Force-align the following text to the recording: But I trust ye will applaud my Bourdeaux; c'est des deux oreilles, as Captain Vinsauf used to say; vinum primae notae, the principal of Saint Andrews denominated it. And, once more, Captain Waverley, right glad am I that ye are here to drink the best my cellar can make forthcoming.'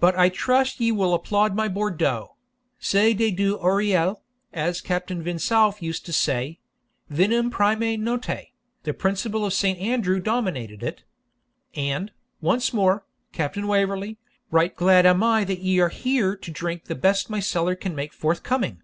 But 0.00 0.18
I 0.18 0.30
trust 0.30 0.80
ye 0.80 0.90
will 0.90 1.14
applaud 1.14 1.54
my 1.54 1.68
Bourdeaux; 1.68 2.34
c'est 2.80 3.14
des 3.14 3.30
deux 3.30 3.54
oreilles, 3.56 4.16
as 4.52 4.80
Captain 4.80 5.22
Vinsauf 5.22 5.80
used 5.80 6.04
to 6.06 6.12
say; 6.12 6.58
vinum 7.08 7.52
primae 7.52 7.96
notae, 7.96 8.48
the 8.82 8.92
principal 8.92 9.44
of 9.46 9.52
Saint 9.52 9.78
Andrews 9.78 10.24
denominated 10.24 10.82
it. 10.82 11.04
And, 11.76 12.10
once 12.40 12.72
more, 12.74 13.04
Captain 13.30 13.68
Waverley, 13.68 14.18
right 14.50 14.74
glad 14.74 15.06
am 15.06 15.22
I 15.22 15.44
that 15.44 15.60
ye 15.60 15.78
are 15.78 15.88
here 15.88 16.34
to 16.34 16.50
drink 16.50 16.86
the 16.86 16.96
best 16.96 17.30
my 17.30 17.38
cellar 17.38 17.76
can 17.76 17.94
make 17.94 18.12
forthcoming.' 18.12 18.82